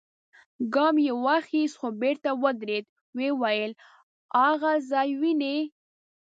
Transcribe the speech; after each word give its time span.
ګام 0.73 0.95
يې 1.05 1.13
واخيست، 1.25 1.75
خو 1.79 1.87
بېرته 2.01 2.29
ودرېد، 2.43 2.85
ويې 3.15 3.31
ويل: 3.41 3.71
هاغه 4.39 4.73
ځای 4.91 5.09
وينې؟ 5.21 5.57